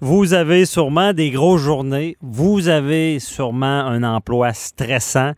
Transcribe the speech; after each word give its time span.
Vous 0.00 0.34
avez 0.34 0.66
sûrement 0.66 1.12
des 1.12 1.30
grosses 1.30 1.62
journées. 1.62 2.16
Vous 2.20 2.68
avez 2.68 3.20
sûrement 3.20 3.86
un 3.86 4.02
emploi 4.02 4.52
stressant. 4.52 5.32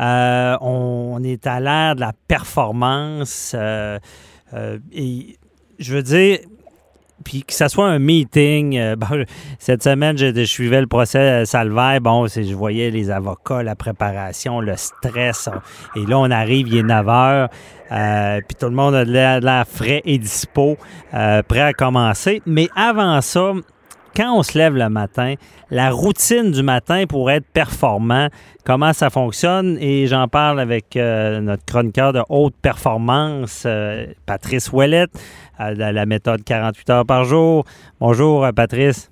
Euh, 0.00 0.56
on, 0.60 1.22
est 1.22 1.46
à 1.46 1.60
l'ère 1.60 1.94
de 1.94 2.00
la 2.00 2.12
performance. 2.26 3.52
Euh, 3.54 3.98
euh, 4.54 4.78
je 5.78 5.94
veux 5.94 6.02
dire, 6.02 6.38
puis 7.24 7.44
que 7.44 7.52
ce 7.52 7.68
soit 7.68 7.86
un 7.86 7.98
meeting. 7.98 8.80
cette 9.58 9.82
semaine, 9.84 10.18
je, 10.18 10.44
suivais 10.44 10.80
le 10.80 10.86
procès 10.86 11.46
Salvaire. 11.46 12.00
Bon, 12.00 12.26
je 12.26 12.54
voyais 12.54 12.90
les 12.90 13.10
avocats, 13.10 13.62
la 13.62 13.76
préparation, 13.76 14.60
le 14.60 14.76
stress. 14.76 15.48
Et 15.96 16.04
là, 16.04 16.18
on 16.18 16.30
arrive, 16.30 16.66
il 16.68 16.78
est 16.78 16.82
9 16.82 17.08
heures. 17.08 17.48
puis 18.48 18.56
tout 18.58 18.66
le 18.66 18.74
monde 18.74 18.94
a 18.94 19.04
de 19.04 19.12
l'air 19.12 19.68
frais 19.68 20.02
et 20.04 20.18
dispo, 20.18 20.78
prêt 21.10 21.60
à 21.60 21.72
commencer. 21.74 22.42
Mais 22.44 22.68
avant 22.74 23.20
ça, 23.20 23.52
quand 24.14 24.36
on 24.36 24.42
se 24.42 24.56
lève 24.56 24.76
le 24.76 24.88
matin, 24.88 25.34
la 25.70 25.90
routine 25.90 26.50
du 26.50 26.62
matin 26.62 27.04
pour 27.08 27.30
être 27.30 27.46
performant, 27.46 28.28
comment 28.64 28.92
ça 28.92 29.10
fonctionne? 29.10 29.78
Et 29.80 30.06
j'en 30.06 30.28
parle 30.28 30.60
avec 30.60 30.96
euh, 30.96 31.40
notre 31.40 31.64
chroniqueur 31.64 32.12
de 32.12 32.22
haute 32.28 32.54
performance, 32.60 33.64
euh, 33.66 34.06
Patrice 34.26 34.72
Ouellette, 34.72 35.10
euh, 35.60 35.74
de 35.74 35.94
la 35.94 36.06
méthode 36.06 36.42
48 36.44 36.90
heures 36.90 37.06
par 37.06 37.24
jour. 37.24 37.64
Bonjour, 38.00 38.46
Patrice. 38.54 39.10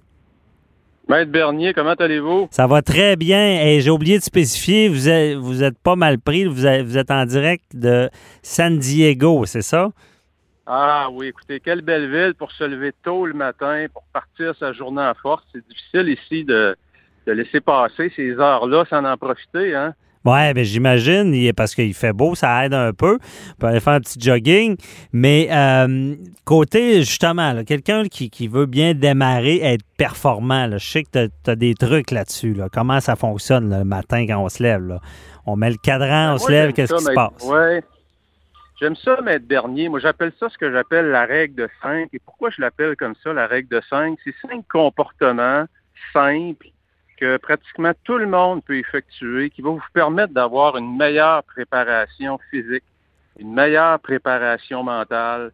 Maître 1.09 1.33
Bernier, 1.33 1.73
comment 1.73 1.95
allez-vous? 1.95 2.49
Ça 2.51 2.67
va 2.67 2.83
très 2.83 3.17
bien. 3.17 3.63
Et 3.63 3.81
j'ai 3.81 3.91
oublié 3.91 4.19
de 4.19 4.23
spécifier, 4.23 4.89
vous 4.89 5.09
êtes, 5.09 5.37
vous 5.37 5.63
êtes 5.63 5.79
pas 5.79 5.97
mal 5.97 6.19
pris. 6.19 6.45
Vous, 6.45 6.55
vous 6.55 6.99
êtes 6.99 7.11
en 7.11 7.25
direct 7.25 7.65
de 7.75 8.11
San 8.43 8.79
Diego, 8.79 9.47
c'est 9.47 9.63
ça? 9.63 9.89
Ah 10.71 11.09
oui, 11.11 11.29
écoutez, 11.29 11.61
quelle 11.61 11.81
belle 11.81 12.11
ville 12.11 12.35
pour 12.35 12.53
se 12.53 12.63
lever 12.63 12.93
tôt 13.03 13.25
le 13.25 13.33
matin, 13.33 13.87
pour 13.91 14.03
partir 14.13 14.55
sa 14.61 14.75
journée 14.75 15.01
en 15.01 15.15
force. 15.15 15.43
C'est 15.51 15.67
difficile 15.67 16.11
ici 16.11 16.45
de, 16.45 16.77
laisser 17.27 17.63
passer 17.63 18.13
ces 18.15 18.33
heures-là 18.33 18.85
sans 18.91 19.03
en 19.03 19.17
profiter, 19.17 19.75
hein? 19.75 19.95
Oui, 20.27 20.53
mais 20.55 20.65
j'imagine, 20.65 21.53
parce 21.55 21.75
qu'il 21.75 21.95
fait 21.95 22.13
beau, 22.13 22.35
ça 22.35 22.67
aide 22.67 22.75
un 22.75 22.93
peu. 22.93 23.19
On 23.53 23.55
peut 23.59 23.67
aller 23.69 23.81
faire 23.81 23.95
un 23.95 24.01
petit 24.01 24.21
jogging. 24.21 24.77
Mais 25.11 25.49
euh, 25.51 26.17
côté, 26.45 26.99
justement, 26.99 27.65
quelqu'un 27.65 28.05
qui, 28.05 28.49
veut 28.49 28.67
bien 28.67 28.93
démarrer, 28.93 29.61
être 29.63 29.85
performant, 29.97 30.69
je 30.73 30.87
sais 30.87 31.03
que 31.05 31.29
tu 31.29 31.51
as, 31.51 31.57
des 31.57 31.73
trucs 31.73 32.11
là-dessus. 32.11 32.61
Comment 32.75 33.01
ça 33.01 33.17
fonctionne 33.17 33.75
le 33.75 33.85
matin 33.85 34.27
quand 34.27 34.43
on 34.43 34.51
se 34.51 34.63
lève? 34.63 34.99
On 35.47 35.57
met 35.57 35.71
le 35.71 35.77
cadran, 35.83 36.29
ben, 36.29 36.35
on 36.35 36.39
se 36.39 36.51
lève, 36.51 36.73
qu'est-ce 36.75 36.95
qui 36.95 37.05
se 37.05 37.15
passe? 37.15 37.49
J'aime 38.81 38.95
ça, 38.95 39.21
Maître 39.23 39.45
Bernier. 39.45 39.89
Moi, 39.89 39.99
j'appelle 39.99 40.33
ça 40.39 40.49
ce 40.49 40.57
que 40.57 40.71
j'appelle 40.71 41.07
la 41.07 41.25
règle 41.25 41.57
de 41.57 41.69
cinq. 41.83 42.11
Et 42.13 42.21
pourquoi 42.21 42.51
je 42.51 42.61
l'appelle 42.61 42.95
comme 42.95 43.17
ça, 43.25 43.33
la 43.33 43.49
règle 43.49 43.69
de 43.69 43.81
cinq? 43.91 44.17
C'est 44.23 44.35
cinq 44.41 44.65
comportements 44.69 45.65
simples 46.13 46.69
que 47.17 47.39
pratiquement 47.39 47.91
tout 48.05 48.19
le 48.19 48.27
monde 48.27 48.63
peut 48.65 48.79
effectuer, 48.79 49.51
qui 49.51 49.63
vont 49.63 49.75
vous 49.75 49.93
permettre 49.93 50.33
d'avoir 50.33 50.77
une 50.77 50.97
meilleure 50.97 51.43
préparation 51.43 52.39
physique, 52.51 52.85
une 53.41 53.53
meilleure 53.53 53.99
préparation 53.99 54.85
mentale, 54.85 55.51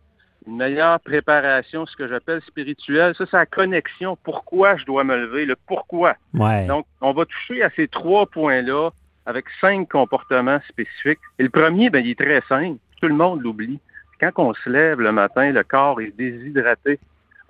une 0.46 0.58
meilleure 0.58 1.00
préparation, 1.00 1.86
ce 1.86 1.96
que 1.96 2.06
j'appelle 2.06 2.42
spirituelle. 2.42 3.14
Ça, 3.16 3.24
c'est 3.30 3.38
la 3.38 3.46
connexion. 3.46 4.18
Pourquoi 4.22 4.76
je 4.76 4.84
dois 4.84 5.02
me 5.02 5.16
lever, 5.16 5.46
le 5.46 5.56
pourquoi. 5.66 6.16
Donc, 6.66 6.84
on 7.00 7.14
va 7.14 7.24
toucher 7.24 7.62
à 7.62 7.70
ces 7.70 7.88
trois 7.88 8.26
points-là 8.26 8.90
avec 9.24 9.46
cinq 9.62 9.88
comportements 9.88 10.60
spécifiques. 10.68 11.20
Et 11.38 11.44
le 11.44 11.48
premier, 11.48 11.88
ben, 11.88 12.04
il 12.04 12.10
est 12.10 12.18
très 12.18 12.42
simple 12.46 12.78
tout 13.04 13.08
le 13.08 13.16
monde 13.16 13.42
l'oublie. 13.42 13.78
Quand 14.18 14.30
on 14.38 14.54
se 14.54 14.70
lève 14.70 14.98
le 14.98 15.12
matin, 15.12 15.52
le 15.52 15.62
corps 15.62 16.00
est 16.00 16.16
déshydraté. 16.16 16.98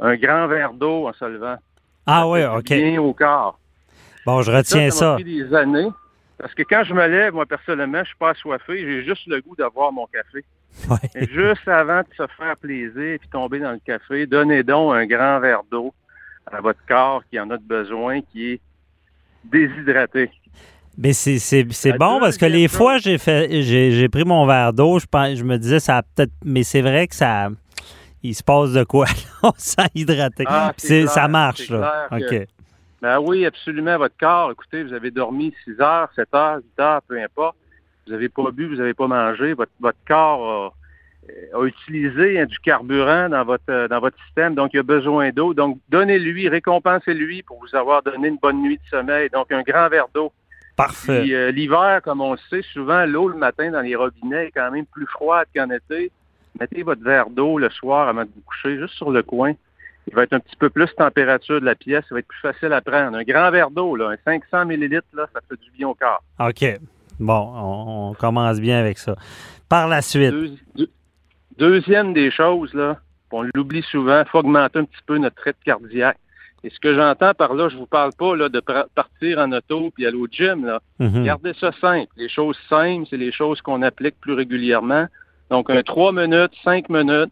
Un 0.00 0.16
grand 0.16 0.48
verre 0.48 0.72
d'eau 0.72 1.06
en 1.06 1.12
se 1.12 1.24
levant. 1.24 1.56
Ah 2.06 2.26
oui, 2.28 2.44
OK. 2.44 2.64
Bien 2.64 3.00
au 3.00 3.12
corps. 3.12 3.56
Bon, 4.26 4.42
je 4.42 4.50
retiens 4.50 4.90
ça. 4.90 4.98
Ça 4.98 5.08
m'a 5.10 5.14
pris 5.14 5.24
des 5.24 5.54
années. 5.54 5.88
Parce 6.38 6.52
que 6.54 6.64
quand 6.64 6.82
je 6.82 6.92
me 6.92 7.06
lève, 7.06 7.34
moi, 7.34 7.46
personnellement, 7.46 8.00
je 8.00 8.08
suis 8.08 8.16
pas 8.16 8.30
assoiffé. 8.30 8.78
J'ai 8.78 9.04
juste 9.04 9.28
le 9.28 9.40
goût 9.42 9.54
d'avoir 9.54 9.92
mon 9.92 10.08
café. 10.08 10.44
juste 11.30 11.68
avant 11.68 12.00
de 12.00 12.08
se 12.16 12.26
faire 12.36 12.56
plaisir 12.56 13.00
et 13.00 13.20
tomber 13.30 13.60
dans 13.60 13.70
le 13.70 13.80
café, 13.86 14.26
donnez 14.26 14.64
donc 14.64 14.92
un 14.92 15.06
grand 15.06 15.38
verre 15.38 15.62
d'eau 15.70 15.94
à 16.50 16.60
votre 16.60 16.84
corps 16.88 17.22
qui 17.30 17.38
en 17.38 17.48
a 17.50 17.58
besoin, 17.58 18.22
qui 18.22 18.54
est 18.54 18.60
déshydraté. 19.44 20.32
Mais 20.96 21.12
c'est 21.12 21.98
bon 21.98 22.20
parce 22.20 22.36
que 22.36 22.46
les 22.46 22.68
fois 22.68 22.98
j'ai 22.98 23.18
fait 23.18 23.62
j'ai 23.62 24.08
pris 24.08 24.24
mon 24.24 24.46
verre 24.46 24.72
d'eau, 24.72 24.98
je 24.98 25.06
je 25.34 25.44
me 25.44 25.56
disais 25.56 25.80
ça 25.80 26.02
peut-être 26.14 26.32
mais 26.44 26.62
c'est 26.62 26.82
vrai 26.82 27.06
que 27.06 27.14
ça 27.14 27.48
il 28.22 28.34
se 28.34 28.42
passe 28.42 28.72
de 28.72 28.84
quoi 28.84 29.06
on 29.42 29.52
s'est 29.56 29.82
hydraté. 29.94 30.44
Ah, 30.46 30.72
ça 30.78 31.28
marche 31.28 31.68
là. 31.68 32.08
OK. 32.10 32.46
Ben 33.02 33.20
oui, 33.20 33.44
absolument 33.44 33.98
votre 33.98 34.16
corps, 34.18 34.50
écoutez, 34.50 34.82
vous 34.82 34.94
avez 34.94 35.10
dormi 35.10 35.52
6 35.64 35.78
heures, 35.78 36.08
7 36.16 36.34
heures, 36.34 36.56
8 36.78 36.82
heures, 36.82 37.02
peu 37.06 37.22
importe. 37.22 37.54
Vous 38.06 38.12
n'avez 38.14 38.30
pas 38.30 38.50
bu, 38.50 38.66
vous 38.66 38.76
n'avez 38.76 38.94
pas 38.94 39.06
mangé, 39.06 39.52
votre, 39.52 39.72
votre 39.78 39.98
corps 40.08 40.74
a, 41.54 41.64
utilisé 41.66 42.40
hein, 42.40 42.46
du 42.46 42.58
carburant 42.60 43.28
dans 43.28 43.44
votre 43.44 43.88
dans 43.88 44.00
votre 44.00 44.16
système, 44.24 44.54
donc 44.54 44.70
il 44.72 44.80
a 44.80 44.82
besoin 44.82 45.30
d'eau. 45.30 45.52
Donc 45.52 45.78
donnez-lui, 45.90 46.48
récompensez-lui 46.48 47.42
pour 47.42 47.60
vous 47.60 47.76
avoir 47.76 48.02
donné 48.02 48.28
une 48.28 48.38
bonne 48.38 48.62
nuit 48.62 48.78
de 48.78 48.88
sommeil. 48.88 49.28
Donc 49.30 49.52
un 49.52 49.62
grand 49.62 49.88
verre 49.90 50.08
d'eau. 50.14 50.32
Parfait. 50.76 51.24
Euh, 51.30 51.50
l'hiver, 51.52 52.00
comme 52.02 52.20
on 52.20 52.32
le 52.32 52.38
sait, 52.50 52.62
souvent 52.72 53.04
l'eau 53.06 53.28
le 53.28 53.36
matin 53.36 53.70
dans 53.70 53.80
les 53.80 53.94
robinets 53.94 54.46
est 54.46 54.50
quand 54.50 54.70
même 54.70 54.86
plus 54.86 55.06
froide 55.06 55.46
qu'en 55.54 55.70
été. 55.70 56.10
Mettez 56.58 56.82
votre 56.82 57.02
verre 57.02 57.30
d'eau 57.30 57.58
le 57.58 57.70
soir 57.70 58.08
avant 58.08 58.22
de 58.22 58.30
vous 58.34 58.42
coucher, 58.42 58.78
juste 58.78 58.94
sur 58.94 59.10
le 59.10 59.22
coin. 59.22 59.52
Il 60.06 60.14
va 60.14 60.24
être 60.24 60.32
un 60.32 60.40
petit 60.40 60.56
peu 60.56 60.70
plus 60.70 60.92
température 60.96 61.60
de 61.60 61.64
la 61.64 61.74
pièce, 61.74 62.04
ça 62.08 62.14
va 62.14 62.18
être 62.18 62.28
plus 62.28 62.40
facile 62.40 62.72
à 62.72 62.80
prendre. 62.80 63.16
Un 63.16 63.22
grand 63.22 63.50
verre 63.50 63.70
d'eau, 63.70 63.96
là, 63.96 64.10
un 64.10 64.16
500 64.24 64.66
millilitres, 64.66 65.06
là, 65.14 65.26
ça 65.32 65.40
fait 65.48 65.58
du 65.60 65.70
bien 65.70 65.88
au 65.88 65.94
corps. 65.94 66.22
OK. 66.40 66.64
Bon, 67.18 67.52
on, 67.54 68.14
commence 68.14 68.60
bien 68.60 68.78
avec 68.78 68.98
ça. 68.98 69.16
Par 69.68 69.88
la 69.88 70.02
suite. 70.02 70.34
deuxième 71.56 72.12
des 72.12 72.30
choses, 72.30 72.74
là, 72.74 72.98
on 73.30 73.42
l'oublie 73.54 73.82
souvent, 73.82 74.22
il 74.24 74.28
faut 74.28 74.38
augmenter 74.38 74.78
un 74.78 74.84
petit 74.84 75.02
peu 75.06 75.18
notre 75.18 75.36
traite 75.36 75.56
cardiaque. 75.64 76.18
Et 76.64 76.70
ce 76.70 76.80
que 76.80 76.94
j'entends 76.94 77.34
par 77.34 77.52
là, 77.52 77.68
je 77.68 77.76
vous 77.76 77.86
parle 77.86 78.12
pas 78.18 78.34
là, 78.34 78.48
de 78.48 78.60
partir 78.94 79.38
en 79.38 79.52
auto 79.52 79.90
puis 79.94 80.06
aller 80.06 80.16
au 80.16 80.26
gym. 80.26 80.64
Là. 80.64 80.80
Mhm. 80.98 81.24
Gardez 81.24 81.52
ça 81.60 81.72
simple. 81.78 82.10
Les 82.16 82.30
choses 82.30 82.58
simples, 82.70 83.06
c'est 83.10 83.18
les 83.18 83.32
choses 83.32 83.60
qu'on 83.60 83.82
applique 83.82 84.18
plus 84.18 84.32
régulièrement. 84.32 85.06
Donc, 85.50 85.68
un 85.68 85.82
3 85.82 86.12
minutes, 86.12 86.52
5 86.64 86.88
minutes 86.88 87.30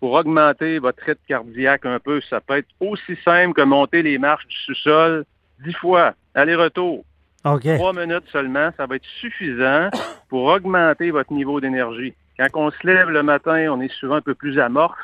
pour 0.00 0.14
augmenter 0.14 0.78
votre 0.78 1.04
rythme 1.04 1.20
cardiaque 1.28 1.84
un 1.84 1.98
peu. 1.98 2.22
Ça 2.30 2.40
peut 2.40 2.56
être 2.56 2.68
aussi 2.80 3.14
simple 3.22 3.52
que 3.52 3.62
monter 3.62 4.02
les 4.02 4.16
marches 4.16 4.46
du 4.46 4.56
sous-sol 4.56 5.26
10 5.64 5.74
fois, 5.74 6.14
aller-retour. 6.34 7.04
Okay. 7.44 7.76
3 7.76 7.92
minutes 7.92 8.24
seulement, 8.32 8.70
ça 8.78 8.86
va 8.86 8.96
être 8.96 9.06
suffisant 9.20 9.90
pour 10.30 10.44
augmenter 10.44 11.10
votre 11.10 11.32
niveau 11.34 11.60
d'énergie. 11.60 12.14
Quand 12.38 12.48
on 12.54 12.70
se 12.70 12.86
lève 12.86 13.10
le 13.10 13.22
matin, 13.22 13.66
on 13.70 13.82
est 13.82 13.92
souvent 13.92 14.14
un 14.14 14.22
peu 14.22 14.34
plus 14.34 14.58
amorphe. 14.58 14.98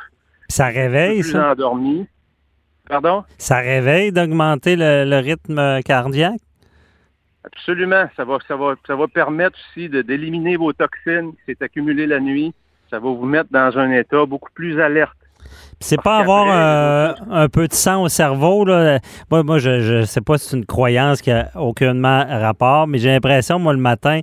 Ça 0.48 0.68
réveille, 0.68 1.20
plus 1.20 1.36
endormi. 1.36 2.06
Pardon? 2.88 3.24
Ça 3.36 3.58
réveille 3.58 4.12
d'augmenter 4.12 4.76
le, 4.76 5.18
rythme 5.20 5.82
cardiaque? 5.82 6.40
Absolument. 7.44 8.04
Ça 8.16 8.24
va, 8.24 8.38
ça 8.46 8.56
va, 8.56 8.74
ça 8.86 8.96
va 8.96 9.06
permettre 9.08 9.58
aussi 9.70 9.88
d'éliminer 9.88 10.56
vos 10.56 10.72
toxines 10.72 11.32
qui 11.32 11.38
s'est 11.46 11.62
accumulées 11.62 12.06
la 12.06 12.20
nuit. 12.20 12.54
Ça 12.90 12.98
va 12.98 13.08
vous 13.10 13.26
mettre 13.26 13.50
dans 13.50 13.78
un 13.78 13.90
état 13.92 14.24
beaucoup 14.24 14.50
plus 14.54 14.80
alerte. 14.80 15.12
C'est 15.80 16.02
pas 16.02 16.18
avoir 16.18 16.48
euh, 16.50 17.14
un 17.30 17.48
peu 17.48 17.68
de 17.68 17.72
sang 17.72 18.02
au 18.02 18.08
cerveau. 18.08 18.64
Là. 18.64 18.98
Moi, 19.30 19.42
moi 19.44 19.58
je 19.58 20.00
ne 20.00 20.04
sais 20.04 20.20
pas 20.20 20.36
si 20.36 20.48
c'est 20.48 20.56
une 20.56 20.66
croyance 20.66 21.22
qui 21.22 21.30
a 21.30 21.50
aucunement 21.54 22.24
rapport, 22.28 22.86
mais 22.86 22.98
j'ai 22.98 23.10
l'impression, 23.10 23.58
moi, 23.58 23.72
le 23.72 23.78
matin, 23.78 24.20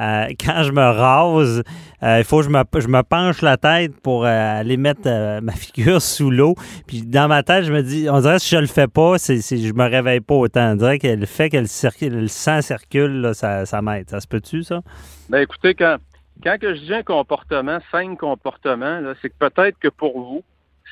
euh, 0.00 0.26
quand 0.40 0.62
je 0.62 0.72
me 0.72 0.80
rase, 0.80 1.62
euh, 2.02 2.18
il 2.18 2.24
faut 2.24 2.38
que 2.38 2.44
je 2.44 2.88
me, 2.88 3.02
penche 3.02 3.42
la 3.42 3.56
tête 3.56 4.00
pour 4.00 4.24
euh, 4.24 4.60
aller 4.60 4.76
mettre 4.76 5.40
ma 5.40 5.52
figure 5.52 6.00
sous 6.02 6.30
l'eau. 6.30 6.54
Puis 6.86 7.02
dans 7.02 7.28
ma 7.28 7.42
tête, 7.42 7.64
je 7.64 7.72
me 7.72 7.82
dis, 7.82 8.08
on 8.10 8.20
dirait 8.20 8.36
que 8.36 8.42
si 8.42 8.54
je 8.54 8.60
le 8.60 8.66
fais 8.66 8.88
pas, 8.88 9.18
c'est, 9.18 9.40
je 9.40 9.72
me 9.72 9.88
réveille 9.88 10.20
pas 10.20 10.34
autant. 10.34 10.72
On 10.72 10.76
dirait 10.76 10.98
que 10.98 11.08
le 11.08 11.26
fait 11.26 11.50
que 11.50 11.58
le, 11.58 12.28
sang 12.28 12.62
circule, 12.62 13.30
ça, 13.34 13.66
ça 13.66 13.82
m'aide. 13.82 14.08
Ça 14.10 14.20
se 14.20 14.26
peut-tu, 14.26 14.62
ça? 14.62 14.80
Ben 15.28 15.40
écoutez, 15.40 15.74
quand, 15.74 15.96
quand 16.42 16.56
je 16.60 16.80
dis 16.80 16.94
un 16.94 17.02
comportement, 17.02 17.78
cinq 17.90 18.18
comportements, 18.18 19.00
c'est 19.20 19.30
que 19.30 19.38
peut-être 19.38 19.78
que 19.78 19.88
pour 19.88 20.18
vous, 20.20 20.42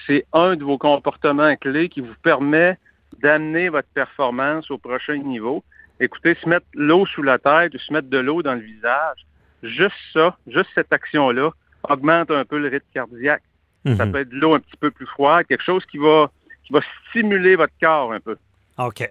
c'est 0.07 0.25
un 0.33 0.57
de 0.57 0.65
vos 0.65 0.79
comportements 0.79 1.55
clés 1.57 1.89
qui 1.89 2.01
vous 2.01 2.15
permet 2.23 2.79
d'amener 3.23 3.69
votre 3.69 3.89
performance 3.89 4.71
au 4.71 4.79
prochain 4.79 5.17
niveau. 5.17 5.63
Écoutez, 6.00 6.35
se 6.35 6.49
mettre 6.49 6.67
l'eau 6.75 7.05
sous 7.06 7.23
la 7.23 7.38
tête 7.38 7.75
ou 7.75 7.79
se 7.79 7.93
mettre 7.93 8.08
de 8.08 8.19
l'eau 8.19 8.43
dans 8.43 8.55
le 8.55 8.61
visage, 8.61 9.26
juste 9.62 9.97
ça, 10.12 10.37
juste 10.47 10.70
cette 10.75 10.93
action-là, 10.93 11.50
augmente 11.88 12.31
un 12.31 12.44
peu 12.44 12.58
le 12.58 12.69
rythme 12.69 12.87
cardiaque. 12.93 13.43
Ça 13.87 14.06
mhm. 14.06 14.12
peut 14.12 14.19
être 14.20 14.29
de 14.31 14.37
l'eau 14.37 14.55
un 14.55 14.61
petit 14.61 14.76
peu 14.79 14.91
plus 14.91 15.06
froide, 15.06 15.47
quelque 15.47 15.64
chose 15.64 15.85
qui 15.87 15.99
va, 15.99 16.31
qui 16.64 16.73
va 16.73 16.81
stimuler 17.08 17.56
votre 17.56 17.73
corps 17.81 18.12
un 18.12 18.20
peu. 18.20 18.37
OK. 18.79 19.11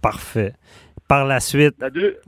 Parfait. 0.00 0.54
Par 1.06 1.24
la 1.24 1.40
suite, 1.40 1.74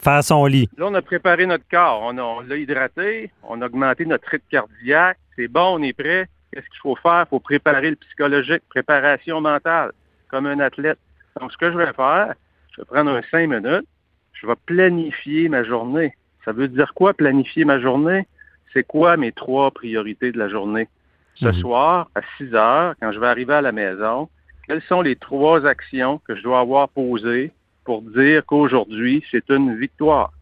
faire 0.02 0.24
son 0.24 0.46
lit. 0.46 0.68
Là, 0.78 0.86
on 0.86 0.94
a 0.94 1.02
préparé 1.02 1.44
notre 1.44 1.68
corps. 1.70 2.02
On, 2.02 2.40
l'a 2.40 2.56
hydraté, 2.56 3.30
on 3.42 3.60
a 3.60 3.66
augmenté 3.66 4.06
notre 4.06 4.26
rythme 4.28 4.46
cardiaque. 4.50 5.18
C'est 5.36 5.48
bon, 5.48 5.78
on 5.78 5.82
est 5.82 5.92
prêt. 5.92 6.28
Qu'est-ce 6.52 6.66
qu'il 6.66 6.80
faut 6.80 6.96
faire? 6.96 7.24
Il 7.26 7.28
faut 7.28 7.40
préparer 7.40 7.90
le 7.90 7.96
psychologique, 7.96 8.62
préparation 8.70 9.40
mentale. 9.40 9.92
comme 10.28 10.46
un 10.46 10.60
athlète. 10.60 10.98
Donc, 11.38 11.52
ce 11.52 11.58
que 11.58 11.70
je 11.70 11.76
vais 11.76 11.92
faire, 11.92 12.34
je 12.72 12.81
vais 12.81 12.84
prendre 12.84 13.11
un 13.11 13.22
cinq 13.31 13.49
minutes, 13.49 13.87
je 14.32 14.46
vais 14.46 14.55
planifier 14.67 15.49
ma 15.49 15.64
journée. 15.64 16.14
Ça 16.44 16.52
veut 16.52 16.69
dire 16.69 16.93
quoi, 16.94 17.12
planifier 17.14 17.64
ma 17.64 17.81
journée? 17.81 18.26
C'est 18.72 18.84
quoi 18.84 19.17
mes 19.17 19.32
trois 19.32 19.70
priorités 19.70 20.32
de 20.32 20.38
la 20.38 20.49
journée? 20.49 20.88
Ce 21.37 21.46
Mhm. 21.46 21.55
soir, 21.55 22.11
à 22.14 22.20
6 22.37 22.55
heures, 22.55 22.94
quand 23.00 23.12
je 23.12 23.19
vais 23.19 23.26
arriver 23.26 23.55
à 23.55 23.62
la 23.62 23.72
maison, 23.72 24.28
quelles 24.67 24.82
sont 24.82 25.02
les 25.02 25.17
trois 25.17 25.67
actions 25.67 26.19
que 26.26 26.37
je 26.37 26.43
dois 26.43 26.61
avoir 26.61 26.88
posées 26.88 27.52
pour 27.84 28.02
dire 28.02 28.44
qu'aujourd'hui, 28.46 29.25
c'est 29.31 29.49
une 29.50 29.76
victoire? 29.76 30.32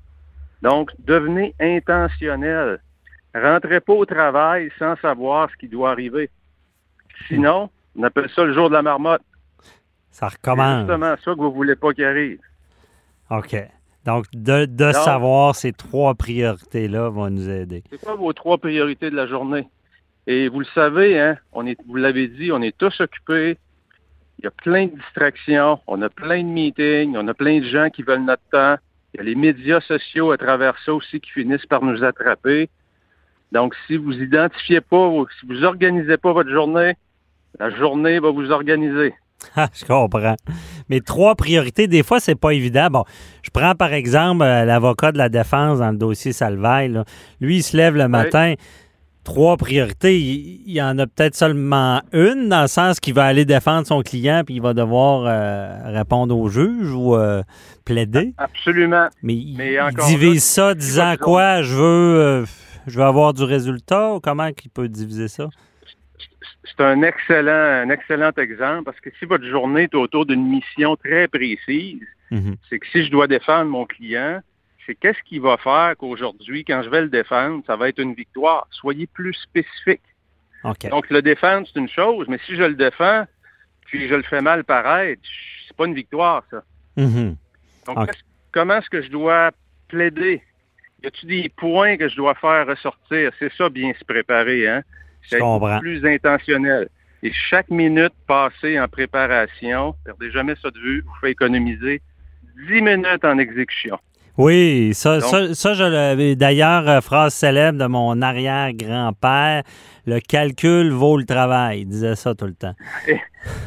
Donc, 0.62 0.90
devenez 0.98 1.54
intentionnel. 1.60 2.80
Rentrez 3.34 3.80
pas 3.80 3.92
au 3.92 4.04
travail 4.04 4.70
sans 4.78 4.96
savoir 4.96 5.50
ce 5.50 5.56
qui 5.56 5.69
doit 5.69 5.90
arriver. 5.92 6.30
Sinon, 7.28 7.70
on 7.96 8.02
appelle 8.02 8.28
ça 8.34 8.44
le 8.44 8.52
jour 8.52 8.69
de 8.69 8.75
la 8.75 8.82
marmotte. 8.82 9.22
Ça 10.18 10.28
C'est 10.30 10.36
recommence. 10.38 10.86
justement 10.88 11.14
ça 11.24 11.34
que 11.34 11.40
vous 11.40 11.52
voulez 11.52 11.76
pas 11.76 11.92
qu'il 11.92 12.04
arrive. 12.04 12.40
OK. 13.30 13.56
Donc, 14.04 14.24
de, 14.32 14.64
de 14.64 14.84
Donc- 14.92 14.94
savoir 14.94 15.54
ces 15.54 15.72
trois 15.72 16.14
priorités-là 16.14 17.10
va 17.10 17.30
nous 17.30 17.48
aider. 17.48 17.82
C'est 17.90 18.00
quoi 18.00 18.14
vos 18.14 18.32
trois 18.32 18.58
priorités 18.58 19.10
de 19.10 19.16
la 19.16 19.26
journée? 19.26 19.68
Et 20.26 20.48
vous 20.48 20.60
le 20.60 20.66
savez, 20.74 21.18
hein, 21.20 21.36
on 21.52 21.66
est, 21.66 21.78
vous 21.86 21.96
l'avez 21.96 22.26
dit, 22.28 22.50
on 22.52 22.60
est 22.62 22.76
tous 22.76 23.00
occupés. 23.00 23.58
Il 24.38 24.44
y 24.44 24.46
a 24.46 24.50
plein 24.50 24.86
de 24.86 24.94
distractions, 24.96 25.78
on 25.86 26.00
a 26.02 26.08
plein 26.08 26.42
de 26.42 26.48
meetings, 26.48 27.16
on 27.16 27.26
a 27.28 27.34
plein 27.34 27.60
de 27.60 27.64
gens 27.66 27.90
qui 27.90 28.02
veulent 28.02 28.24
notre 28.24 28.42
temps. 28.50 28.76
Il 29.14 29.18
y 29.18 29.20
a 29.20 29.22
les 29.24 29.34
médias 29.34 29.80
sociaux 29.80 30.30
à 30.32 30.38
travers 30.38 30.74
ça 30.84 30.92
aussi 30.94 31.20
qui 31.20 31.30
finissent 31.30 31.66
par 31.66 31.82
nous 31.82 32.02
attraper. 32.04 32.68
Donc, 33.52 33.74
si 33.86 33.96
vous 33.96 34.12
identifiez 34.12 34.80
pas, 34.80 35.10
si 35.40 35.46
vous 35.46 35.64
organisez 35.64 36.16
pas 36.18 36.32
votre 36.32 36.50
journée, 36.50 36.94
la 37.58 37.70
journée 37.70 38.18
va 38.20 38.30
vous 38.30 38.50
organiser. 38.50 39.14
Ah, 39.56 39.69
je 39.73 39.85
comprends. 39.85 40.37
Mais 40.88 41.00
trois 41.00 41.35
priorités, 41.37 41.87
des 41.87 42.02
fois, 42.02 42.19
c'est 42.20 42.35
pas 42.35 42.50
évident. 42.50 42.88
Bon, 42.90 43.05
je 43.43 43.50
prends 43.50 43.75
par 43.75 43.93
exemple 43.93 44.43
euh, 44.43 44.64
l'avocat 44.64 45.12
de 45.12 45.19
la 45.19 45.29
défense 45.29 45.79
dans 45.79 45.90
le 45.90 45.96
dossier 45.96 46.32
Salvaille. 46.32 46.88
là. 46.88 47.05
Lui, 47.40 47.58
il 47.58 47.62
se 47.62 47.76
lève 47.76 47.94
le 47.96 48.08
matin. 48.08 48.55
Trois 49.25 49.56
priorités. 49.56 50.19
Il, 50.19 50.62
il 50.67 50.73
y 50.73 50.82
en 50.82 50.99
a 50.99 51.06
peut-être 51.06 51.37
seulement 51.37 52.00
une, 52.12 52.49
dans 52.49 52.62
le 52.62 52.67
sens 52.69 52.99
qu'il 52.99 53.14
va 53.14 53.26
aller 53.26 53.44
défendre 53.44 53.87
son 53.87 54.00
client 54.02 54.43
puis 54.44 54.55
il 54.56 54.62
va 54.62 54.75
devoir 54.75 55.25
euh, 55.26 55.93
répondre 55.93 56.37
au 56.37 56.49
juge 56.49 56.90
ou 56.93 57.14
euh, 57.14 57.43
plaider. 57.85 58.32
Absolument. 58.38 59.08
Mais 59.23 59.35
il, 59.35 59.56
Mais 59.56 59.75
il 59.75 59.81
encore 59.81 60.06
divise 60.06 60.56
là, 60.56 60.69
ça 60.70 60.75
disant 60.75 61.14
quoi? 61.20 61.62
Je 61.62 61.75
veux, 61.75 62.44
je 62.87 62.99
veux 62.99 63.05
avoir 63.05 63.35
du 63.35 63.44
résultat 63.44 64.14
ou 64.14 64.20
comment 64.20 64.46
il 64.46 64.70
peut 64.70 64.88
diviser 64.88 65.29
ça? 65.29 65.46
C'est 66.68 66.82
un 66.84 67.02
excellent, 67.02 67.82
un 67.86 67.90
excellent 67.90 68.32
exemple 68.36 68.84
parce 68.84 69.00
que 69.00 69.10
si 69.18 69.24
votre 69.24 69.44
journée 69.44 69.84
est 69.84 69.94
autour 69.94 70.26
d'une 70.26 70.46
mission 70.46 70.96
très 70.96 71.28
précise, 71.28 72.02
Mhm. 72.30 72.56
c'est 72.68 72.78
que 72.78 72.86
si 72.88 73.04
je 73.04 73.10
dois 73.10 73.26
défendre 73.26 73.70
mon 73.70 73.86
client, 73.86 74.40
c'est 74.86 74.94
qu'est-ce 74.94 75.22
qu'il 75.24 75.40
va 75.40 75.56
faire 75.56 75.94
qu'aujourd'hui, 75.98 76.64
quand 76.64 76.82
je 76.82 76.90
vais 76.90 77.02
le 77.02 77.08
défendre, 77.08 77.62
ça 77.66 77.76
va 77.76 77.88
être 77.88 77.98
une 78.00 78.14
victoire. 78.14 78.66
Soyez 78.70 79.06
plus 79.06 79.34
spécifique. 79.34 80.02
Donc, 80.90 81.08
le 81.10 81.22
défendre, 81.22 81.66
c'est 81.72 81.78
une 81.78 81.88
chose, 81.88 82.26
mais 82.28 82.38
si 82.46 82.56
je 82.56 82.62
le 82.64 82.74
défends, 82.74 83.24
puis 83.86 84.08
je 84.08 84.14
le 84.14 84.22
fais 84.22 84.42
mal 84.42 84.64
paraître, 84.64 85.22
c'est 85.66 85.76
pas 85.76 85.86
une 85.86 85.94
victoire, 85.94 86.42
ça. 86.50 86.62
Mhm. 86.96 87.36
Donc, 87.86 88.10
comment 88.52 88.76
est-ce 88.78 88.90
que 88.90 89.02
je 89.02 89.08
dois 89.08 89.50
plaider? 89.88 90.42
Y 91.02 91.06
a-t-il 91.06 91.42
des 91.42 91.48
points 91.48 91.96
que 91.96 92.08
je 92.08 92.16
dois 92.16 92.34
faire 92.34 92.66
ressortir? 92.66 93.30
C'est 93.38 93.52
ça, 93.54 93.68
bien 93.68 93.92
se 93.98 94.04
préparer, 94.04 94.68
hein? 94.68 94.82
C'est 95.30 95.80
plus 95.80 96.04
intentionnel. 96.06 96.88
Et 97.22 97.32
chaque 97.32 97.69
minute 97.70 98.12
passée 98.26 98.78
en 98.78 98.86
préparation, 98.88 99.94
perdez 100.04 100.30
jamais 100.30 100.54
ça 100.62 100.70
de 100.70 100.78
vue, 100.78 101.02
vous 101.04 101.14
fait 101.20 101.32
économiser 101.32 102.00
10 102.69 102.80
minutes 102.82 103.25
en 103.25 103.38
exécution. 103.38 103.98
Oui, 104.36 104.92
ça, 104.94 105.19
Donc- 105.19 105.28
ça, 105.28 105.54
ça, 105.54 105.75
je 105.75 105.82
l'avais. 105.82 106.36
D'ailleurs, 106.36 106.88
euh, 106.88 107.00
phrase 107.00 107.34
célèbre 107.34 107.76
de 107.78 107.86
mon 107.86 108.22
arrière-grand-père 108.22 109.64
le 110.06 110.20
calcul 110.20 110.90
vaut 110.90 111.19
le 111.19 111.25
travail. 111.25 111.80
Il 111.80 111.88
disait 111.88 112.14
ça 112.14 112.34
tout 112.36 112.46
le 112.46 112.54
temps. 112.54 112.75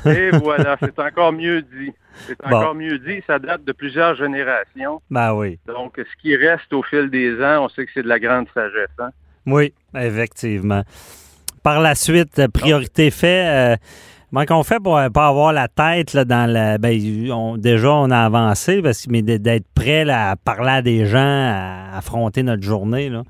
Et 0.05 0.29
voilà, 0.31 0.77
c'est 0.79 0.97
encore 0.99 1.33
mieux 1.33 1.61
dit. 1.61 1.91
C'est 2.27 2.37
Bon. 2.49 2.55
encore 2.57 2.75
mieux 2.75 2.97
dit. 2.99 3.21
Ça 3.27 3.37
date 3.37 3.63
de 3.65 3.71
plusieurs 3.73 4.15
générations. 4.15 5.01
Ben 5.11 5.33
oui. 5.33 5.59
Donc, 5.67 5.97
ce 5.97 6.21
qui 6.21 6.35
reste 6.35 6.71
au 6.73 6.81
fil 6.83 7.09
des 7.09 7.33
ans, 7.43 7.65
on 7.65 7.69
sait 7.69 7.85
que 7.85 7.91
c'est 7.93 8.03
de 8.03 8.07
la 8.07 8.19
grande 8.19 8.47
sagesse. 8.53 8.89
Hein? 8.99 9.09
Oui, 9.45 9.73
effectivement. 9.95 10.83
Par 11.63 11.79
la 11.81 11.95
suite, 11.95 12.39
euh, 12.39 12.47
priorité 12.47 13.11
fait. 13.11 13.45
euh, 13.47 13.75
comment 14.31 14.45
qu'on 14.45 14.63
fait 14.63 14.79
pour 14.81 14.97
euh, 14.97 15.09
pas 15.09 15.27
avoir 15.27 15.53
la 15.53 15.67
tête 15.67 16.13
là, 16.13 16.25
dans 16.25 16.49
la. 16.49 16.77
Ben, 16.77 16.99
on- 17.31 17.57
déjà, 17.57 17.91
on 17.93 18.09
a 18.11 18.19
avancé, 18.19 18.81
parce, 18.81 19.05
que- 19.05 19.11
mais 19.11 19.21
d'être 19.21 19.65
prêt 19.75 20.05
là, 20.05 20.31
à 20.31 20.35
parler 20.35 20.69
à 20.71 20.81
des 20.81 21.05
gens, 21.05 21.19
à 21.19 21.97
affronter 21.97 22.41
notre 22.43 22.63
journée. 22.63 23.09
Là? 23.09 23.23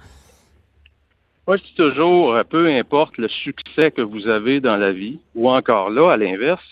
Moi, 1.47 1.57
je 1.57 1.63
dis 1.63 1.75
toujours, 1.75 2.35
peu 2.49 2.67
importe 2.69 3.17
le 3.17 3.27
succès 3.27 3.91
que 3.91 4.01
vous 4.01 4.27
avez 4.27 4.59
dans 4.61 4.77
la 4.77 4.91
vie, 4.93 5.19
ou 5.35 5.49
encore 5.49 5.89
là, 5.89 6.11
à 6.11 6.17
l'inverse, 6.17 6.63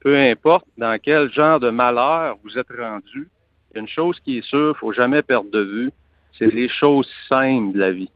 peu 0.00 0.16
importe 0.18 0.66
dans 0.76 0.98
quel 1.02 1.32
genre 1.32 1.60
de 1.60 1.70
malheur 1.70 2.36
vous 2.44 2.58
êtes 2.58 2.68
rendu, 2.78 3.28
il 3.70 3.76
y 3.76 3.78
a 3.78 3.80
une 3.80 3.88
chose 3.88 4.18
qui 4.24 4.38
est 4.38 4.44
sûre, 4.44 4.74
il 4.76 4.78
faut 4.78 4.92
jamais 4.92 5.22
perdre 5.22 5.50
de 5.50 5.60
vue, 5.62 5.90
c'est 6.38 6.52
les 6.52 6.68
choses 6.68 7.08
simples 7.28 7.72
de 7.72 7.78
la 7.78 7.92
vie. 7.92 8.10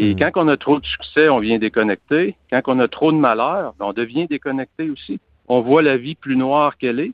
Et 0.00 0.14
Mm. 0.14 0.18
quand 0.18 0.30
on 0.36 0.48
a 0.48 0.56
trop 0.56 0.78
de 0.78 0.86
succès, 0.86 1.28
on 1.28 1.40
vient 1.40 1.58
déconnecter. 1.58 2.36
Quand 2.52 2.62
on 2.66 2.78
a 2.78 2.86
trop 2.86 3.10
de 3.10 3.16
malheur, 3.16 3.74
ben, 3.78 3.86
on 3.86 3.92
devient 3.92 4.26
déconnecté 4.28 4.88
aussi. 4.90 5.18
On 5.48 5.60
voit 5.60 5.82
la 5.82 5.96
vie 5.96 6.14
plus 6.14 6.36
noire 6.36 6.76
qu'elle 6.78 7.00
est. 7.00 7.12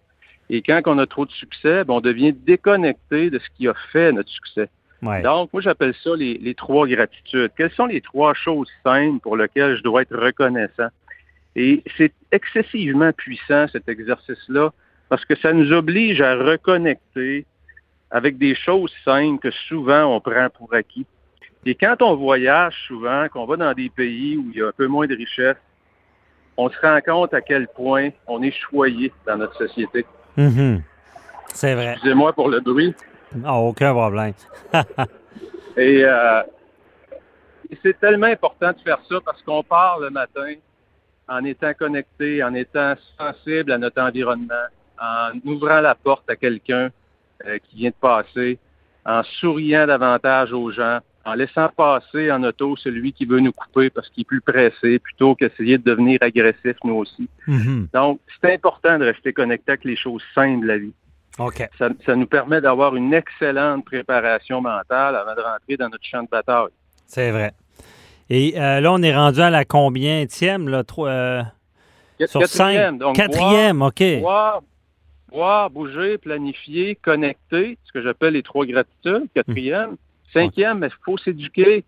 Et 0.51 0.61
quand 0.61 0.83
on 0.87 0.99
a 0.99 1.07
trop 1.07 1.25
de 1.25 1.31
succès, 1.33 1.85
ben, 1.85 1.95
on 1.95 2.01
devient 2.03 2.35
déconnecté 2.35 3.31
de 3.31 3.39
ce 3.39 3.49
qui 3.57 3.67
a 3.69 3.75
fait 3.91 4.13
notre 4.13 4.29
succès. 4.29 4.69
Ouais. 5.01 5.23
Donc, 5.23 5.51
moi, 5.55 5.63
j'appelle 5.63 5.95
ça 6.05 6.11
les, 6.15 6.35
les 6.39 6.55
trois 6.55 6.87
gratitudes. 6.87 7.51
Quelles 7.57 7.73
sont 7.73 7.87
les 7.87 8.03
trois 8.03 8.35
choses 8.35 8.69
simples 8.85 9.21
pour 9.21 9.37
lesquelles 9.39 9.77
je 9.79 9.83
dois 9.83 10.03
être 10.03 10.17
reconnaissant? 10.17 10.89
Et 11.57 11.83
c'est 11.97 12.13
excessivement 12.33 13.13
puissant, 13.13 13.67
cet 13.73 13.89
exercice-là, 13.89 14.73
parce 15.09 15.25
que 15.25 15.37
ça 15.37 15.53
nous 15.55 15.73
oblige 15.73 16.21
à 16.21 16.35
reconnecter 16.37 17.47
avec 18.11 18.37
des 18.37 18.55
choses 18.55 18.93
simples 19.05 19.39
que 19.39 19.51
souvent 19.69 20.05
on 20.15 20.21
prend 20.21 20.49
pour 20.51 20.75
acquis. 20.75 21.07
Et 21.67 21.75
quand 21.75 22.03
on 22.03 22.15
voyage 22.15 22.75
souvent, 22.87 23.29
qu'on 23.29 23.47
va 23.47 23.57
dans 23.57 23.73
des 23.73 23.89
pays 23.89 24.37
où 24.37 24.51
il 24.53 24.59
y 24.59 24.63
a 24.63 24.69
un 24.69 24.73
peu 24.77 24.87
moins 24.87 25.07
de 25.07 25.15
richesse, 25.15 25.57
on 26.57 26.69
se 26.69 26.79
rend 26.81 27.01
compte 27.01 27.35
à 27.35 27.41
quel 27.41 27.69
point 27.69 28.11
on 28.27 28.43
est 28.43 28.53
choyé 28.53 29.13
dans 29.27 29.39
notre 29.39 29.57
société. 29.57 30.05
Mhm. 30.37 30.83
C'est 31.49 31.75
vrai. 31.75 31.93
Excusez-moi 31.93 32.33
pour 32.33 32.49
le 32.49 32.61
bruit. 32.61 32.95
Ah, 33.45 33.57
aucun 33.57 33.93
problème. 33.93 34.35
Et, 35.77 36.05
euh, 36.05 36.43
et 37.69 37.77
c'est 37.83 37.99
tellement 37.99 38.29
important 38.29 38.71
de 38.71 38.79
faire 38.79 39.01
ça 39.09 39.17
parce 39.25 39.43
qu'on 39.43 39.65
part 39.65 39.99
le 39.99 40.11
matin 40.11 40.55
en 41.27 41.45
étant 41.45 41.75
connecté, 41.75 42.45
en 42.45 42.55
étant 42.55 42.95
sensible 43.19 43.73
à 43.73 43.79
notre 43.79 44.01
environnement, 44.01 44.67
en 45.01 45.33
ouvrant 45.45 45.81
la 45.81 45.97
porte 45.97 46.31
à 46.31 46.37
quelqu'un 46.37 46.91
euh, 47.47 47.59
qui 47.59 47.77
vient 47.77 47.91
de 47.91 47.95
passer, 48.01 48.59
en 49.05 49.25
souriant 49.41 49.87
davantage 49.87 50.53
aux 50.53 50.71
gens, 50.71 51.01
en 51.25 51.35
laissant 51.35 51.69
passer 51.77 52.31
en 52.31 52.43
auto 52.43 52.77
celui 52.77 53.13
qui 53.13 53.25
veut 53.25 53.41
nous 53.41 53.53
couper 53.53 53.91
parce 53.91 54.09
qu'il 54.11 54.23
est 54.23 54.25
plus 54.25 54.41
pressé, 54.41 54.99
plutôt 54.99 55.35
qu'essayer 55.35 55.79
de 55.79 55.83
devenir 55.83 56.19
agressif 56.21 56.77
nous 56.85 56.95
aussi. 56.97 57.29
Mhm. 57.47 57.89
Donc, 57.93 58.21
c'est 58.41 58.53
important 58.55 58.99
de 58.99 59.05
rester 59.07 59.33
connecté 59.33 59.73
avec 59.73 59.85
les 59.85 59.97
choses 59.97 60.23
simples 60.35 60.63
de 60.63 60.67
la 60.67 60.79
vie. 60.79 60.93
OK. 61.39 61.69
Ça, 61.79 61.89
ça 62.07 62.15
nous 62.15 62.27
permet 62.27 62.61
d'avoir 62.61 62.95
une 62.95 63.13
excellente 63.13 63.85
préparation 63.85 64.61
mentale 64.61 65.17
avant 65.17 65.35
de 65.35 65.41
rentrer 65.41 65.77
dans 65.77 65.89
notre 65.89 66.05
champ 66.05 66.23
de 66.23 66.29
bataille. 66.29 66.69
C'est 67.07 67.31
vrai. 67.31 67.53
Et 68.31 68.55
euh, 68.57 68.81
là, 68.81 68.93
on 68.93 69.03
est 69.03 69.15
rendu 69.15 69.41
à 69.41 69.51
la 69.51 69.65
combienième, 69.65 70.69
là? 70.69 70.85
Trois, 70.85 71.09
euh, 71.09 71.43
sur 72.27 72.41
Quatrième, 72.41 72.95
cinq. 72.95 72.99
donc 72.99 73.17
Quatrième, 73.17 73.83
OK. 73.83 74.03
Boire, 74.21 74.63
boire, 75.31 75.71
bouger, 75.71 76.19
planifier, 76.19 76.95
connecter, 76.95 77.79
ce 77.85 77.93
que 77.93 78.03
j'appelle 78.03 78.35
les 78.35 78.43
trois 78.43 78.65
gratitudes. 78.65 79.27
Quatrième. 79.35 79.97
Cinquième, 80.35 80.83
il 80.83 80.97
faut 81.05 81.17
s'éduquer. 81.17 81.85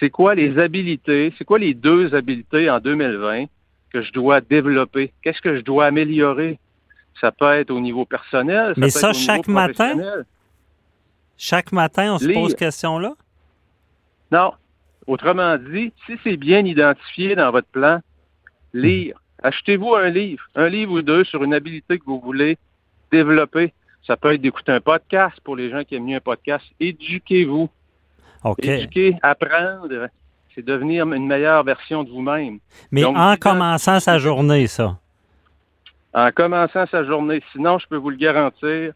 C'est 0.00 0.10
quoi 0.10 0.34
les 0.34 0.58
habilités? 0.58 1.32
C'est 1.38 1.44
quoi 1.44 1.58
les 1.58 1.74
deux 1.74 2.14
habilités 2.14 2.68
en 2.68 2.80
2020 2.80 3.44
que 3.92 4.02
je 4.02 4.12
dois 4.12 4.40
développer? 4.40 5.12
Qu'est-ce 5.22 5.40
que 5.40 5.56
je 5.56 5.60
dois 5.60 5.86
améliorer? 5.86 6.58
Ça 7.20 7.30
peut 7.30 7.52
être 7.52 7.70
au 7.70 7.80
niveau 7.80 8.04
personnel. 8.04 8.74
Mais 8.76 8.86
peut 8.86 8.90
ça, 8.90 9.10
être 9.10 9.16
au 9.16 9.18
chaque 9.18 9.46
niveau 9.46 9.60
matin? 9.60 10.24
Chaque 11.38 11.70
matin, 11.72 12.14
on 12.14 12.18
se 12.18 12.28
pose 12.32 12.50
cette 12.50 12.58
question-là? 12.58 13.14
Non. 14.32 14.52
Autrement 15.06 15.56
dit, 15.56 15.92
si 16.04 16.18
c'est 16.24 16.36
bien 16.36 16.64
identifié 16.64 17.36
dans 17.36 17.52
votre 17.52 17.68
plan, 17.68 18.00
lire. 18.74 19.20
Achetez-vous 19.42 19.94
un 19.94 20.08
livre, 20.08 20.42
un 20.56 20.68
livre 20.68 20.92
ou 20.94 21.02
deux 21.02 21.22
sur 21.24 21.44
une 21.44 21.54
habilité 21.54 21.98
que 21.98 22.04
vous 22.06 22.20
voulez 22.20 22.58
développer. 23.12 23.72
Ça 24.06 24.16
peut 24.16 24.34
être 24.34 24.40
d'écouter 24.40 24.72
un 24.72 24.80
podcast 24.80 25.36
pour 25.42 25.56
les 25.56 25.70
gens 25.70 25.82
qui 25.84 25.96
aiment 25.96 26.04
mieux 26.06 26.16
un 26.16 26.20
podcast. 26.20 26.64
Éduquez-vous. 26.78 27.68
OK. 28.44 28.64
Éduquer, 28.64 29.16
apprendre, 29.22 30.08
c'est 30.54 30.64
devenir 30.64 31.10
une 31.12 31.26
meilleure 31.26 31.64
version 31.64 32.04
de 32.04 32.10
vous-même. 32.10 32.58
Mais 32.92 33.02
Donc, 33.02 33.16
en 33.16 33.36
commençant 33.36 33.98
sa 34.00 34.18
journée, 34.18 34.66
ça. 34.68 34.96
en 36.14 36.30
commençant 36.30 36.86
sa 36.86 37.04
journée. 37.04 37.42
Sinon, 37.52 37.78
je 37.78 37.86
peux 37.88 37.96
vous 37.96 38.10
le 38.10 38.16
garantir, 38.16 38.92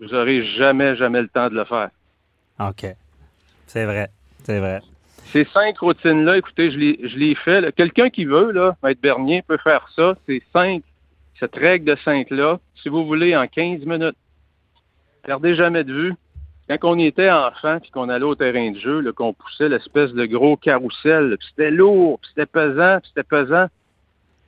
vous 0.00 0.08
n'aurez 0.08 0.44
jamais, 0.56 0.96
jamais 0.96 1.20
le 1.20 1.28
temps 1.28 1.48
de 1.50 1.54
le 1.54 1.64
faire. 1.64 1.90
OK. 2.58 2.86
C'est 3.66 3.84
vrai. 3.84 4.08
C'est 4.44 4.58
vrai. 4.58 4.80
Ces 5.26 5.44
cinq 5.52 5.78
routines-là, 5.78 6.38
écoutez, 6.38 6.70
je 6.70 6.78
les, 6.78 6.98
je 7.06 7.16
les 7.18 7.34
fais. 7.34 7.70
Quelqu'un 7.76 8.08
qui 8.08 8.24
veut, 8.24 8.50
là, 8.50 8.76
être 8.86 9.00
Bernier, 9.00 9.42
peut 9.42 9.58
faire 9.62 9.86
ça. 9.94 10.14
C'est 10.26 10.42
cinq, 10.54 10.82
cette 11.38 11.54
règle 11.54 11.84
de 11.84 11.96
cinq-là, 12.02 12.58
si 12.82 12.88
vous 12.88 13.04
voulez, 13.04 13.36
en 13.36 13.46
15 13.46 13.84
minutes. 13.84 14.16
Perdez 15.28 15.56
jamais 15.56 15.84
de 15.84 15.92
vue. 15.92 16.14
Quand 16.70 16.94
on 16.94 16.98
était 16.98 17.30
enfant, 17.30 17.80
puis 17.80 17.90
qu'on 17.90 18.08
allait 18.08 18.24
au 18.24 18.34
terrain 18.34 18.70
de 18.70 18.78
jeu, 18.78 19.12
qu'on 19.12 19.34
poussait 19.34 19.68
l'espèce 19.68 20.14
de 20.14 20.24
gros 20.24 20.56
carrousel, 20.56 21.36
puis 21.38 21.48
c'était 21.50 21.70
lourd, 21.70 22.18
puis 22.18 22.30
c'était 22.30 22.46
pesant, 22.46 22.98
puis 23.02 23.10
c'était 23.14 23.28
pesant. 23.28 23.66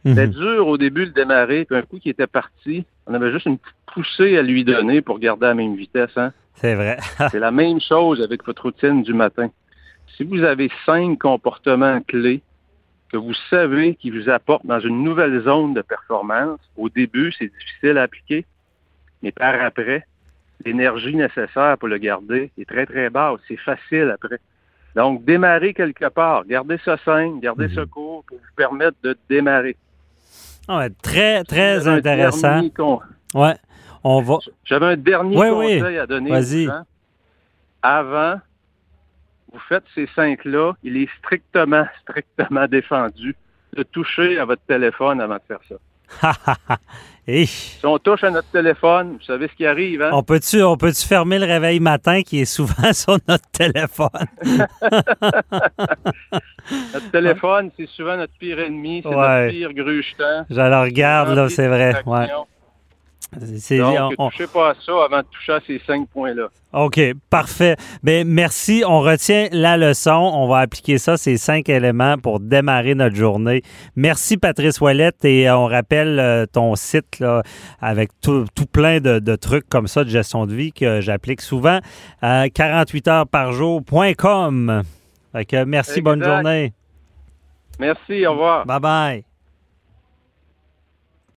C'était 0.07 0.29
mhm. 0.29 0.33
dur 0.33 0.67
au 0.67 0.79
début 0.79 1.05
de 1.05 1.11
démarrer, 1.11 1.67
puis 1.67 1.77
un 1.77 1.83
coup 1.83 1.99
qui 1.99 2.09
était 2.09 2.27
parti, 2.27 2.87
on 3.07 3.13
avait 3.13 3.31
juste 3.31 3.45
une 3.45 3.59
petite 3.59 3.77
poussée 3.93 4.39
à 4.39 4.43
lui 4.43 4.65
donner 4.65 5.03
pour 5.03 5.19
garder 5.19 5.49
la 5.49 5.55
même 5.55 5.77
vitesse. 5.77 6.17
Hein? 6.17 6.33
C'est 6.55 6.75
vrai. 6.75 6.97
C'est 7.31 7.41
la 7.41 7.51
même 7.51 7.79
chose 7.79 8.23
avec 8.23 8.43
votre 8.47 8.63
routine 8.63 9.03
du 9.03 9.13
matin. 9.13 9.51
Si 10.17 10.25
vous 10.25 10.43
avez 10.45 10.71
cinq 10.87 11.19
comportements 11.19 12.01
clés 12.09 12.41
que 13.13 13.19
vous 13.19 13.35
savez 13.51 13.97
qui 13.97 14.09
vous 14.09 14.31
apportent 14.31 14.65
dans 14.65 14.81
une 14.81 15.05
nouvelle 15.05 15.43
zone 15.43 15.75
de 15.75 15.83
performance, 15.83 16.59
au 16.79 16.89
début, 16.89 17.35
c'est 17.39 17.53
difficile 17.53 17.99
à 17.99 18.05
appliquer, 18.05 18.47
mais 19.23 19.31
par 19.31 19.61
après, 19.61 20.07
l'énergie 20.65 21.15
nécessaire 21.15 21.77
pour 21.79 21.89
le 21.89 21.99
garder 21.99 22.51
est 22.59 22.69
très, 22.69 22.87
très 22.87 23.11
basse. 23.11 23.41
C'est 23.49 23.59
facile 23.59 24.13
après. 24.15 24.39
Donc, 24.95 25.25
démarrer 25.25 25.73
quelque 25.73 26.09
part, 26.09 26.45
garder 26.47 26.79
ça 26.85 26.97
simple, 27.05 27.41
garder 27.41 27.69
ça 27.75 27.83
mhm. 27.83 27.89
court 27.89 28.25
pour 28.27 28.39
vous 28.39 28.55
permettre 28.57 28.97
de 29.03 29.17
démarrer. 29.29 29.77
Ah 30.69 30.87
très, 31.03 31.45
très 31.45 31.87
intéressant. 31.89 32.63
Ouais, 33.35 33.55
on 34.05 34.23
va. 34.23 34.39
J'avais 34.65 34.87
un 34.87 34.97
dernier 34.97 35.37
conseil 35.37 35.99
à 35.99 36.07
donner. 36.07 36.31
Vas-y. 36.31 36.69
Avant, 37.83 38.41
vous 39.53 39.61
faites 39.69 39.85
ces 39.95 40.09
cinq-là, 40.15 40.75
il 40.83 40.97
est 40.97 41.09
strictement, 41.19 41.87
strictement 42.03 42.67
défendu 42.67 43.35
de 43.77 43.83
toucher 43.83 44.39
à 44.39 44.45
votre 44.45 44.63
téléphone 44.63 45.21
avant 45.21 45.37
de 45.37 45.43
faire 45.47 45.61
ça. 45.69 45.77
si 47.47 47.81
on 47.85 47.99
touche 47.99 48.25
à 48.25 48.31
notre 48.31 48.49
téléphone, 48.49 49.19
vous 49.19 49.25
savez 49.25 49.49
ce 49.49 49.55
qui 49.55 49.67
arrive, 49.67 50.03
hein? 50.03 50.11
On 50.13 50.23
peut-tu, 50.23 50.63
on 50.63 50.77
peut 50.77 50.93
fermer 50.93 51.39
le 51.39 51.47
réveil 51.47 51.81
matin 51.81 52.23
qui 52.23 52.41
est 52.41 52.45
souvent 52.45 52.93
sur 52.93 53.19
notre 53.29 53.49
téléphone? 53.53 54.09
notre 56.95 57.11
téléphone, 57.11 57.71
c'est 57.79 57.89
souvent 57.89 58.17
notre 58.17 58.33
pire 58.39 58.61
ennemi, 58.61 59.03
c'est 59.03 59.11
notre 59.11 59.51
pire 59.51 59.73
grugetant. 59.73 60.45
Je 60.49 60.61
le 60.61 60.81
regarde, 60.81 61.31
là, 61.35 61.49
c'est 61.49 61.69
vrai. 61.69 62.03
Ouais. 62.07 62.29
Donc, 63.33 64.11
ne 64.11 64.31
touchez 64.31 64.47
pas 64.49 64.71
à 64.71 64.75
ça 64.75 64.93
avant 65.05 65.19
de 65.19 65.27
toucher 65.31 65.53
à 65.53 65.61
ces 65.65 65.81
cinq 65.87 66.09
points-là. 66.09 66.49
OK, 66.73 67.01
parfait. 67.31 67.77
Bien, 68.03 68.25
merci. 68.25 68.83
On 68.87 69.01
retient 69.01 69.49
la 69.53 69.77
leçon. 69.77 70.31
On 70.35 70.49
va 70.49 70.59
appliquer 70.59 70.99
ça, 70.99 71.17
ces 71.17 71.37
cinq 71.37 71.69
éléments, 71.69 72.17
pour 72.19 72.41
démarrer 72.41 72.95
notre 72.95 73.15
journée. 73.15 73.63
Merci, 73.95 74.37
Patrice 74.37 74.81
Ouellette. 74.81 75.25
Et 75.25 75.51
on 75.51 75.67
rappelle 75.67 76.19
euh, 76.19 76.47
ton 76.47 76.75
site 76.75 77.21
là, 77.21 77.43
avec 77.81 78.11
tout, 78.21 78.47
plein 78.73 79.01
de, 79.01 79.37
trucs 79.37 79.69
comme 79.69 79.87
ça 79.87 80.05
de 80.05 80.11
gestion 80.11 80.47
de 80.47 80.55
vie 80.55 80.73
que 80.73 81.01
j'applique 81.01 81.41
souvent. 81.41 81.79
48 82.21 83.09
heures 83.09 83.27
par 83.27 83.53
jour.com. 83.53 84.83
Merci, 85.67 86.01
bonne 86.01 86.23
journée. 86.23 86.73
Merci, 87.79 88.27
au 88.27 88.33
revoir. 88.33 88.67
Bye 88.67 88.81
bye. 88.81 89.30